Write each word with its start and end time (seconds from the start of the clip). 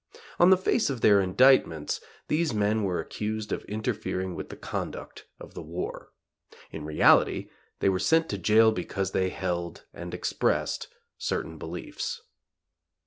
On 0.39 0.49
the 0.49 0.57
face 0.57 0.89
of 0.89 1.01
their 1.01 1.21
indictments 1.21 2.01
these 2.27 2.55
men 2.55 2.81
were 2.81 2.99
accused 2.99 3.51
of 3.51 3.63
interfering 3.65 4.33
with 4.33 4.49
the 4.49 4.55
conduct 4.55 5.27
of 5.39 5.53
the 5.53 5.61
war; 5.61 6.11
in 6.71 6.85
reality 6.85 7.51
they 7.81 7.87
were 7.89 7.99
sent 7.99 8.27
to 8.29 8.39
jail 8.39 8.71
because 8.71 9.11
they 9.11 9.29
held 9.29 9.85
and 9.93 10.11
expressed 10.15 10.87
certain 11.19 11.59
beliefs. 11.59 12.19